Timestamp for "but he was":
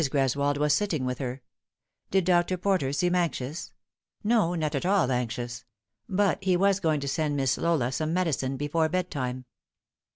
6.09-6.79